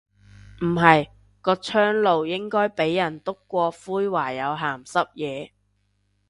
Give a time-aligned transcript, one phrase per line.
[0.63, 1.09] 唔係，
[1.41, 5.53] 個窗爐應該俾人篤過灰話有鹹濕野。